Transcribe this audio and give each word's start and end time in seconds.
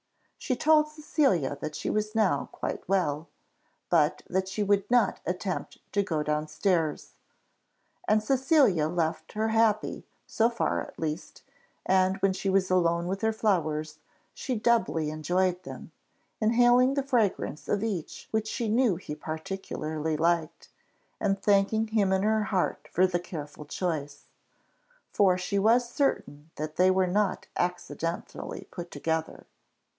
She 0.39 0.55
told 0.55 0.87
Cecilia 0.89 1.59
that 1.61 1.75
she 1.75 1.91
was 1.91 2.15
now 2.15 2.49
quite 2.51 2.89
well, 2.89 3.27
but 3.91 4.23
that 4.27 4.47
she 4.47 4.63
would 4.63 4.89
not 4.89 5.19
attempt 5.27 5.77
to 5.93 6.01
go 6.01 6.23
down 6.23 6.47
stairs. 6.47 7.11
And 8.07 8.23
Cecilia 8.23 8.87
left 8.87 9.33
her 9.33 9.49
happy, 9.49 10.03
so 10.25 10.49
far 10.49 10.81
at 10.81 10.97
least; 10.97 11.43
and 11.85 12.17
when 12.17 12.33
she 12.33 12.49
was 12.49 12.71
alone 12.71 13.05
with 13.05 13.21
her 13.21 13.31
flowers, 13.31 13.99
she 14.33 14.55
doubly 14.55 15.11
enjoyed 15.11 15.61
them, 15.61 15.91
inhaling 16.41 16.95
the 16.95 17.03
fragrance 17.03 17.69
of 17.69 17.83
each 17.83 18.27
which 18.31 18.47
she 18.47 18.67
knew 18.67 18.95
he 18.95 19.13
particularly 19.13 20.17
liked, 20.17 20.69
and 21.19 21.39
thanking 21.39 21.89
him 21.89 22.11
in 22.11 22.23
her 22.23 22.45
heart 22.45 22.87
for 22.91 23.05
the 23.05 23.19
careful 23.19 23.65
choice, 23.65 24.25
for 25.13 25.37
she 25.37 25.59
was 25.59 25.87
certain 25.87 26.49
that 26.55 26.77
they 26.77 26.89
were 26.89 27.05
not 27.07 27.45
accidentally 27.55 28.67
put 28.71 28.89
together. 28.89 29.45